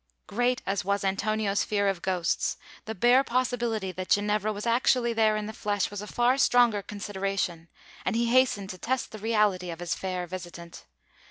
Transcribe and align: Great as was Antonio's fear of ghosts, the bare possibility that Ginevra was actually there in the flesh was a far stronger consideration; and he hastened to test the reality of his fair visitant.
Great 0.25 0.63
as 0.65 0.83
was 0.83 1.03
Antonio's 1.03 1.63
fear 1.63 1.87
of 1.87 2.01
ghosts, 2.01 2.57
the 2.85 2.95
bare 2.95 3.23
possibility 3.23 3.91
that 3.91 4.09
Ginevra 4.09 4.51
was 4.51 4.65
actually 4.65 5.13
there 5.13 5.37
in 5.37 5.45
the 5.45 5.53
flesh 5.53 5.91
was 5.91 6.01
a 6.01 6.07
far 6.07 6.39
stronger 6.39 6.81
consideration; 6.81 7.67
and 8.03 8.15
he 8.15 8.25
hastened 8.31 8.71
to 8.71 8.79
test 8.79 9.11
the 9.11 9.19
reality 9.19 9.69
of 9.69 9.79
his 9.79 9.93
fair 9.93 10.25
visitant. 10.25 10.85